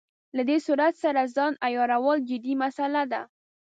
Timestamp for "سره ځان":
1.03-1.53